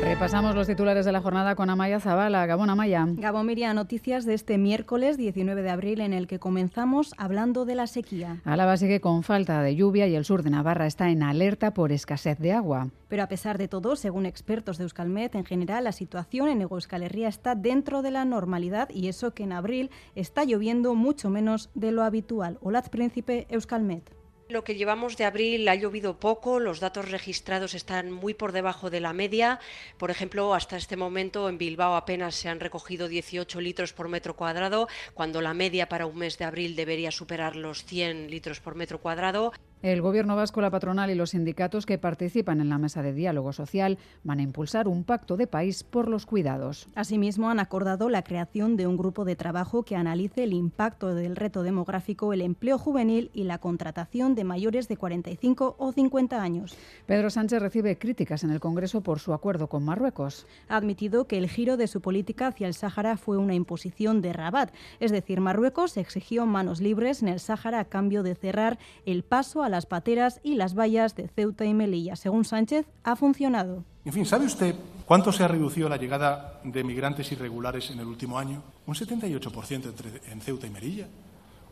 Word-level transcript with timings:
Repasamos 0.00 0.54
los 0.54 0.66
titulares 0.66 1.04
de 1.04 1.12
la 1.12 1.20
jornada 1.20 1.54
con 1.54 1.70
Amaya 1.70 2.00
Zabala. 2.00 2.46
Gabón 2.46 2.70
Amaya. 2.70 3.06
Gabón 3.08 3.46
Miria, 3.46 3.74
noticias 3.74 4.24
de 4.24 4.34
este 4.34 4.56
miércoles 4.56 5.16
19 5.16 5.62
de 5.62 5.70
abril 5.70 6.00
en 6.00 6.12
el 6.12 6.26
que 6.26 6.38
comenzamos 6.38 7.14
hablando 7.18 7.64
de 7.64 7.74
la 7.74 7.86
sequía. 7.86 8.40
Álava 8.44 8.76
sigue 8.76 9.00
con 9.00 9.22
falta 9.22 9.60
de 9.62 9.74
lluvia 9.74 10.06
y 10.06 10.14
el 10.14 10.24
sur 10.24 10.42
de 10.42 10.50
Navarra 10.50 10.86
está 10.86 11.10
en 11.10 11.22
alerta 11.22 11.74
por 11.74 11.92
escasez 11.92 12.38
de 12.38 12.52
agua. 12.52 12.88
Pero 13.08 13.22
a 13.22 13.28
pesar 13.28 13.58
de 13.58 13.68
todo, 13.68 13.96
según 13.96 14.24
expertos 14.24 14.78
de 14.78 14.84
Euskalmet, 14.84 15.34
en 15.34 15.44
general 15.44 15.84
la 15.84 15.92
situación 15.92 16.48
en 16.48 16.62
Euskal 16.62 17.02
Herria 17.02 17.28
está 17.28 17.54
dentro 17.54 18.02
de 18.02 18.10
la 18.10 18.24
normalidad 18.24 18.88
y 18.90 19.08
eso 19.08 19.34
que 19.34 19.44
en 19.44 19.52
abril 19.52 19.90
está 20.14 20.44
lloviendo 20.44 20.94
mucho 20.94 21.28
menos 21.28 21.70
de 21.74 21.92
lo 21.92 22.02
habitual. 22.02 22.58
Olaz 22.60 22.88
Príncipe, 22.88 23.46
Euskalmet. 23.50 24.17
Lo 24.48 24.64
que 24.64 24.76
llevamos 24.76 25.18
de 25.18 25.26
abril 25.26 25.68
ha 25.68 25.74
llovido 25.74 26.18
poco, 26.18 26.58
los 26.58 26.80
datos 26.80 27.10
registrados 27.10 27.74
están 27.74 28.10
muy 28.10 28.32
por 28.32 28.52
debajo 28.52 28.88
de 28.88 29.00
la 29.00 29.12
media. 29.12 29.60
Por 29.98 30.10
ejemplo, 30.10 30.54
hasta 30.54 30.78
este 30.78 30.96
momento 30.96 31.50
en 31.50 31.58
Bilbao 31.58 31.94
apenas 31.94 32.34
se 32.34 32.48
han 32.48 32.58
recogido 32.58 33.08
18 33.08 33.60
litros 33.60 33.92
por 33.92 34.08
metro 34.08 34.36
cuadrado, 34.36 34.88
cuando 35.12 35.42
la 35.42 35.52
media 35.52 35.90
para 35.90 36.06
un 36.06 36.16
mes 36.16 36.38
de 36.38 36.46
abril 36.46 36.76
debería 36.76 37.10
superar 37.10 37.56
los 37.56 37.84
100 37.84 38.30
litros 38.30 38.58
por 38.60 38.74
metro 38.74 39.02
cuadrado. 39.02 39.52
El 39.80 40.02
Gobierno 40.02 40.34
vasco, 40.34 40.60
la 40.60 40.70
patronal 40.70 41.08
y 41.08 41.14
los 41.14 41.30
sindicatos 41.30 41.86
que 41.86 41.98
participan 41.98 42.60
en 42.60 42.68
la 42.68 42.78
mesa 42.78 43.00
de 43.00 43.12
diálogo 43.12 43.52
social 43.52 43.96
van 44.24 44.40
a 44.40 44.42
impulsar 44.42 44.88
un 44.88 45.04
pacto 45.04 45.36
de 45.36 45.46
país 45.46 45.84
por 45.84 46.08
los 46.08 46.26
cuidados. 46.26 46.88
Asimismo, 46.96 47.48
han 47.48 47.60
acordado 47.60 48.08
la 48.08 48.22
creación 48.22 48.76
de 48.76 48.88
un 48.88 48.96
grupo 48.96 49.24
de 49.24 49.36
trabajo 49.36 49.84
que 49.84 49.94
analice 49.94 50.42
el 50.42 50.52
impacto 50.52 51.14
del 51.14 51.36
reto 51.36 51.62
demográfico, 51.62 52.32
el 52.32 52.40
empleo 52.40 52.76
juvenil 52.76 53.30
y 53.32 53.44
la 53.44 53.58
contratación 53.58 54.34
de 54.34 54.42
mayores 54.42 54.88
de 54.88 54.96
45 54.96 55.76
o 55.78 55.92
50 55.92 56.42
años. 56.42 56.76
Pedro 57.06 57.30
Sánchez 57.30 57.62
recibe 57.62 57.98
críticas 57.98 58.42
en 58.42 58.50
el 58.50 58.58
Congreso 58.58 59.02
por 59.02 59.20
su 59.20 59.32
acuerdo 59.32 59.68
con 59.68 59.84
Marruecos. 59.84 60.48
Ha 60.68 60.76
admitido 60.76 61.28
que 61.28 61.38
el 61.38 61.48
giro 61.48 61.76
de 61.76 61.86
su 61.86 62.00
política 62.00 62.48
hacia 62.48 62.66
el 62.66 62.74
Sáhara 62.74 63.16
fue 63.16 63.38
una 63.38 63.54
imposición 63.54 64.22
de 64.22 64.32
Rabat, 64.32 64.74
es 64.98 65.12
decir, 65.12 65.40
Marruecos 65.40 65.96
exigió 65.96 66.46
manos 66.46 66.80
libres 66.80 67.22
en 67.22 67.28
el 67.28 67.38
Sáhara 67.38 67.78
a 67.78 67.84
cambio 67.84 68.24
de 68.24 68.34
cerrar 68.34 68.80
el 69.06 69.22
paso 69.22 69.62
a 69.62 69.67
las 69.68 69.86
pateras 69.86 70.40
y 70.42 70.54
las 70.54 70.74
vallas 70.74 71.14
de 71.14 71.28
Ceuta 71.28 71.64
y 71.64 71.74
Melilla. 71.74 72.16
Según 72.16 72.44
Sánchez, 72.44 72.86
ha 73.04 73.16
funcionado. 73.16 73.84
En 74.04 74.12
fin, 74.12 74.26
¿sabe 74.26 74.46
usted 74.46 74.74
cuánto 75.06 75.32
se 75.32 75.44
ha 75.44 75.48
reducido 75.48 75.88
la 75.88 75.96
llegada 75.96 76.60
de 76.64 76.84
migrantes 76.84 77.30
irregulares 77.32 77.90
en 77.90 78.00
el 78.00 78.06
último 78.06 78.38
año? 78.38 78.62
Un 78.86 78.94
78% 78.94 79.84
entre, 79.84 80.32
en 80.32 80.40
Ceuta 80.40 80.66
y 80.66 80.70
Melilla, 80.70 81.06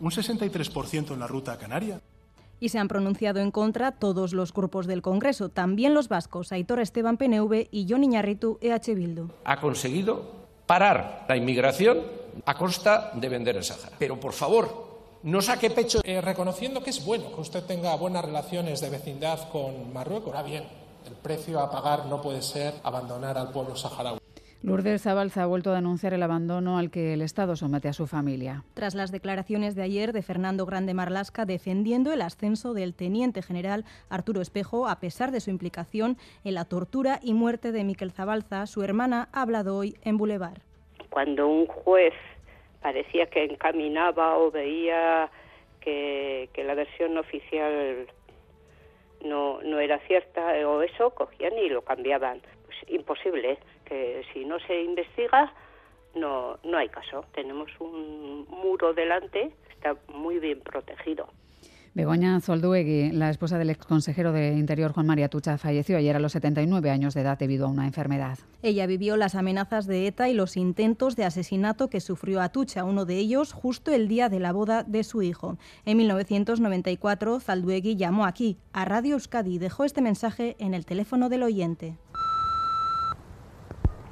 un 0.00 0.10
63% 0.10 1.12
en 1.12 1.20
la 1.20 1.26
ruta 1.26 1.52
a 1.52 1.58
Canaria. 1.58 2.00
Y 2.60 2.68
se 2.68 2.78
han 2.78 2.88
pronunciado 2.88 3.40
en 3.40 3.50
contra 3.50 3.92
todos 3.92 4.32
los 4.32 4.52
grupos 4.52 4.86
del 4.86 5.02
Congreso, 5.02 5.48
también 5.48 5.94
los 5.94 6.08
vascos, 6.08 6.52
Aitor 6.52 6.80
Esteban 6.80 7.16
PNV 7.16 7.68
y 7.70 7.86
Johnny 7.88 8.06
Iñarritu 8.06 8.58
EH 8.60 8.94
Bildu. 8.94 9.30
Ha 9.44 9.60
conseguido 9.60 10.42
parar 10.66 11.26
la 11.28 11.36
inmigración 11.36 11.98
a 12.46 12.54
costa 12.54 13.12
de 13.14 13.28
vender 13.28 13.56
el 13.56 13.64
Sáhara. 13.64 13.96
Pero, 13.98 14.18
por 14.18 14.32
favor, 14.32 14.91
no 15.22 15.40
saque 15.40 15.70
pecho. 15.70 16.00
Eh, 16.04 16.20
reconociendo 16.20 16.82
que 16.82 16.90
es 16.90 17.04
bueno 17.04 17.34
que 17.34 17.40
usted 17.40 17.64
tenga 17.64 17.94
buenas 17.96 18.24
relaciones 18.24 18.80
de 18.80 18.90
vecindad 18.90 19.48
con 19.50 19.92
Marruecos, 19.92 20.34
ahora 20.34 20.42
bien, 20.42 20.64
el 21.06 21.14
precio 21.14 21.60
a 21.60 21.70
pagar 21.70 22.06
no 22.06 22.20
puede 22.20 22.42
ser 22.42 22.74
abandonar 22.82 23.38
al 23.38 23.50
pueblo 23.50 23.76
saharaui. 23.76 24.18
Lourdes 24.64 25.02
Zabalza 25.02 25.42
ha 25.42 25.46
vuelto 25.46 25.72
a 25.72 25.74
denunciar 25.74 26.14
el 26.14 26.22
abandono 26.22 26.78
al 26.78 26.92
que 26.92 27.14
el 27.14 27.22
Estado 27.22 27.56
somete 27.56 27.88
a 27.88 27.92
su 27.92 28.06
familia. 28.06 28.62
Tras 28.74 28.94
las 28.94 29.10
declaraciones 29.10 29.74
de 29.74 29.82
ayer 29.82 30.12
de 30.12 30.22
Fernando 30.22 30.66
Grande 30.66 30.94
Marlasca 30.94 31.44
defendiendo 31.44 32.12
el 32.12 32.22
ascenso 32.22 32.72
del 32.72 32.94
teniente 32.94 33.42
general 33.42 33.84
Arturo 34.08 34.40
Espejo, 34.40 34.86
a 34.86 35.00
pesar 35.00 35.32
de 35.32 35.40
su 35.40 35.50
implicación 35.50 36.16
en 36.44 36.54
la 36.54 36.64
tortura 36.64 37.18
y 37.24 37.34
muerte 37.34 37.72
de 37.72 37.82
Miquel 37.82 38.12
Zabalza, 38.12 38.66
su 38.66 38.84
hermana 38.84 39.28
ha 39.32 39.42
hablado 39.42 39.76
hoy 39.76 39.96
en 40.02 40.16
Boulevard. 40.16 40.60
Cuando 41.10 41.48
un 41.48 41.66
juez 41.66 42.14
parecía 42.82 43.26
que 43.26 43.44
encaminaba 43.44 44.36
o 44.38 44.50
veía 44.50 45.30
que, 45.80 46.48
la 46.56 46.74
versión 46.74 47.16
oficial 47.16 48.06
no, 49.24 49.60
no 49.62 49.78
era 49.78 49.98
cierta 50.00 50.46
o 50.68 50.82
eso, 50.82 51.10
cogían 51.10 51.56
y 51.58 51.68
lo 51.68 51.82
cambiaban. 51.82 52.40
Pues 52.66 52.76
imposible, 52.88 53.58
que 53.84 54.24
si 54.32 54.44
no 54.44 54.58
se 54.60 54.82
investiga 54.82 55.52
no, 56.14 56.58
no 56.64 56.78
hay 56.78 56.88
caso. 56.88 57.24
Tenemos 57.32 57.70
un 57.80 58.46
muro 58.48 58.92
delante, 58.92 59.52
está 59.70 59.96
muy 60.08 60.38
bien 60.38 60.60
protegido. 60.60 61.28
Begoña 61.94 62.40
Zolduegui, 62.40 63.12
la 63.12 63.28
esposa 63.28 63.58
del 63.58 63.68
exconsejero 63.68 64.32
de 64.32 64.54
Interior 64.54 64.94
Juan 64.94 65.06
María 65.06 65.28
Tucha, 65.28 65.58
falleció 65.58 65.98
ayer 65.98 66.16
a 66.16 66.20
los 66.20 66.32
79 66.32 66.90
años 66.90 67.12
de 67.12 67.20
edad 67.20 67.38
debido 67.38 67.66
a 67.66 67.68
una 67.68 67.86
enfermedad. 67.86 68.38
Ella 68.62 68.86
vivió 68.86 69.18
las 69.18 69.34
amenazas 69.34 69.86
de 69.86 70.06
ETA 70.06 70.30
y 70.30 70.34
los 70.34 70.56
intentos 70.56 71.16
de 71.16 71.26
asesinato 71.26 71.90
que 71.90 72.00
sufrió 72.00 72.40
Atucha, 72.40 72.84
uno 72.84 73.04
de 73.04 73.18
ellos 73.18 73.52
justo 73.52 73.92
el 73.92 74.08
día 74.08 74.30
de 74.30 74.40
la 74.40 74.52
boda 74.52 74.84
de 74.84 75.04
su 75.04 75.20
hijo. 75.20 75.58
En 75.84 75.98
1994, 75.98 77.40
Zalduegui 77.40 77.96
llamó 77.96 78.24
aquí, 78.24 78.56
a 78.72 78.86
Radio 78.86 79.12
Euskadi, 79.16 79.56
y 79.56 79.58
dejó 79.58 79.84
este 79.84 80.00
mensaje 80.00 80.56
en 80.58 80.72
el 80.72 80.86
teléfono 80.86 81.28
del 81.28 81.42
oyente. 81.42 81.98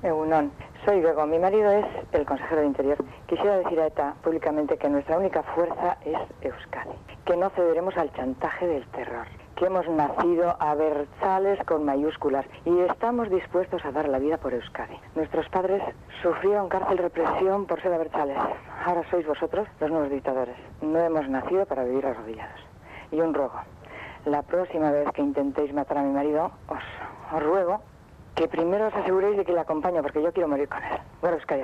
Egunon, 0.02 0.52
soy 0.90 1.02
Bego, 1.02 1.24
mi 1.24 1.38
marido 1.38 1.70
es 1.70 1.86
el 2.10 2.26
consejero 2.26 2.62
de 2.62 2.66
Interior. 2.66 2.98
Quisiera 3.28 3.58
decir 3.58 3.78
a 3.80 3.86
ETA 3.86 4.16
públicamente 4.24 4.76
que 4.76 4.88
nuestra 4.88 5.18
única 5.18 5.44
fuerza 5.44 5.96
es 6.04 6.18
Euskadi, 6.40 6.96
que 7.24 7.36
no 7.36 7.48
cederemos 7.50 7.96
al 7.96 8.12
chantaje 8.12 8.66
del 8.66 8.84
terror, 8.88 9.28
que 9.54 9.66
hemos 9.66 9.88
nacido 9.88 10.56
a 10.58 10.74
Berzales 10.74 11.64
con 11.64 11.84
mayúsculas 11.84 12.44
y 12.64 12.76
estamos 12.80 13.30
dispuestos 13.30 13.84
a 13.84 13.92
dar 13.92 14.08
la 14.08 14.18
vida 14.18 14.38
por 14.38 14.52
Euskadi. 14.52 14.98
Nuestros 15.14 15.48
padres 15.50 15.80
sufrieron 16.22 16.68
cárcel 16.68 16.98
represión 16.98 17.66
por 17.66 17.80
ser 17.80 17.96
Berzales. 17.96 18.38
Ahora 18.84 19.04
sois 19.10 19.24
vosotros 19.24 19.68
los 19.78 19.90
nuevos 19.92 20.10
dictadores. 20.10 20.56
No 20.82 20.98
hemos 20.98 21.28
nacido 21.28 21.66
para 21.66 21.84
vivir 21.84 22.04
arrodillados. 22.04 22.60
Y 23.12 23.20
un 23.20 23.32
ruego. 23.32 23.60
La 24.24 24.42
próxima 24.42 24.90
vez 24.90 25.08
que 25.14 25.22
intentéis 25.22 25.72
matar 25.72 25.98
a 25.98 26.02
mi 26.02 26.12
marido, 26.12 26.50
os, 26.66 26.82
os 27.32 27.42
ruego 27.44 27.80
que 28.34 28.48
primero 28.48 28.88
os 28.88 28.94
aseguréis 28.94 29.36
de 29.36 29.44
que 29.44 29.52
le 29.52 29.60
acompaño, 29.60 30.02
porque 30.02 30.22
yo 30.22 30.32
quiero 30.32 30.48
morir 30.48 30.68
con 30.68 30.82
él. 30.82 30.98
Bueno, 31.20 31.36
es 31.36 31.46
que 31.46 31.54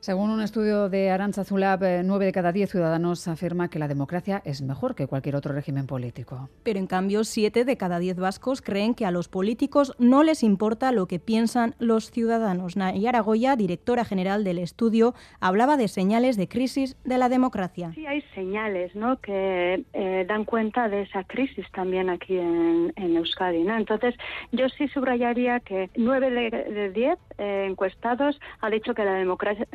según 0.00 0.30
un 0.30 0.40
estudio 0.40 0.88
de 0.88 1.10
Arancha 1.10 1.44
Zulab, 1.44 1.82
eh, 1.82 2.02
nueve 2.04 2.26
de 2.26 2.32
cada 2.32 2.52
diez 2.52 2.70
ciudadanos 2.70 3.26
afirma 3.28 3.68
que 3.68 3.78
la 3.78 3.88
democracia 3.88 4.42
es 4.44 4.62
mejor 4.62 4.94
que 4.94 5.06
cualquier 5.06 5.36
otro 5.36 5.52
régimen 5.52 5.86
político. 5.86 6.48
Pero 6.62 6.78
en 6.78 6.86
cambio, 6.86 7.24
siete 7.24 7.64
de 7.64 7.76
cada 7.76 7.98
diez 7.98 8.16
vascos 8.16 8.62
creen 8.62 8.94
que 8.94 9.06
a 9.06 9.10
los 9.10 9.28
políticos 9.28 9.94
no 9.98 10.22
les 10.22 10.42
importa 10.42 10.92
lo 10.92 11.06
que 11.06 11.18
piensan 11.18 11.74
los 11.78 12.10
ciudadanos. 12.10 12.76
Nayara 12.76 13.20
Goya, 13.20 13.56
directora 13.56 14.04
general 14.04 14.44
del 14.44 14.58
estudio, 14.58 15.14
hablaba 15.40 15.76
de 15.76 15.88
señales 15.88 16.36
de 16.36 16.48
crisis 16.48 16.96
de 17.04 17.18
la 17.18 17.28
democracia. 17.28 17.92
Sí, 17.94 18.06
hay 18.06 18.22
señales 18.34 18.94
¿no? 18.94 19.20
que 19.20 19.84
eh, 19.92 20.24
dan 20.28 20.44
cuenta 20.44 20.88
de 20.88 21.02
esa 21.02 21.24
crisis 21.24 21.66
también 21.72 22.08
aquí 22.08 22.36
en, 22.36 22.92
Euskadi. 22.96 23.64
¿no? 23.64 23.76
Entonces, 23.76 24.14
yo 24.52 24.68
sí 24.68 24.86
subrayaría 24.88 25.60
que 25.60 25.90
nueve 25.96 26.30
de, 26.30 26.90
diez 26.90 27.18
eh, 27.38 27.66
encuestados 27.68 28.38
ha 28.60 28.70
dicho 28.70 28.94
que 28.94 29.04
la 29.04 29.14
democracia 29.14 29.28
democracia 29.28 29.66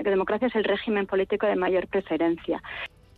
es 0.45 0.55
el 0.55 0.63
régimen 0.63 1.05
político 1.05 1.45
de 1.45 1.55
mayor 1.55 1.87
preferencia. 1.87 2.61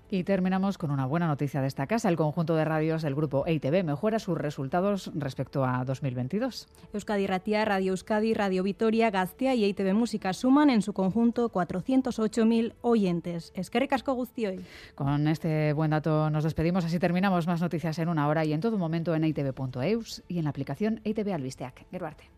Y 0.10 0.24
terminamos 0.24 0.78
con 0.78 0.92
una 0.92 1.06
buena 1.06 1.28
noticia 1.28 1.62
de 1.62 1.68
esta 1.68 1.88
casa. 1.88 2.10
El 2.10 2.16
conjunto 2.16 2.56
de 2.56 2.64
radios 2.64 3.02
del 3.02 3.16
grupo 3.16 3.46
EITB 3.48 3.84
mejora 3.84 4.20
sus 4.20 4.38
resultados 4.38 5.12
respecto 5.16 5.66
a 5.66 5.84
2022. 5.84 6.68
Euskadi 6.94 7.26
Ratia, 7.26 7.66
Radio 7.66 7.92
Euskadi, 7.92 8.34
Radio 8.34 8.62
Vitoria, 8.62 9.10
Gaztea 9.10 9.56
y 9.56 9.63
EITB 9.63 9.94
Música 9.94 10.34
suman 10.34 10.69
en 10.69 10.84
su 10.84 10.94
conjunto 10.94 11.52
408.000 11.52 12.74
oyentes. 12.81 13.51
Es 13.56 13.69
que 13.72 13.80
recasco 13.80 14.13
hoy. 14.13 14.63
Con 14.94 15.28
este 15.28 15.74
buen 15.74 15.92
dato 15.92 16.30
nos 16.30 16.44
despedimos. 16.44 16.86
Así 16.86 17.00
terminamos 17.00 17.48
más 17.48 17.62
noticias 17.62 17.98
en 17.98 18.08
una 18.08 18.28
hora 18.28 18.46
y 18.46 18.54
en 18.54 18.62
todo 18.62 18.78
momento 18.78 19.16
en 19.16 19.24
eitb.eus 19.24 20.24
y 20.28 20.38
en 20.38 20.44
la 20.44 20.51
aplicación 20.51 21.01
EITB 21.04 21.34
Albisteac. 21.34 21.86
Geruarte. 21.90 22.30